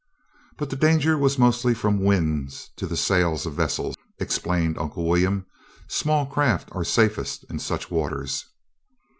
"But 0.57 0.71
the 0.71 0.75
danger 0.75 1.15
was 1.15 1.37
mostly 1.37 1.75
from 1.75 1.99
winds 2.03 2.71
to 2.77 2.87
the 2.87 2.97
sails 2.97 3.45
of 3.45 3.53
vessels," 3.53 3.95
explained 4.17 4.79
Uncle 4.79 5.07
William. 5.07 5.45
"Small 5.87 6.25
craft 6.25 6.69
are 6.71 6.83
safest 6.83 7.45
in 7.51 7.59
such 7.59 7.91
waters." 7.91 8.47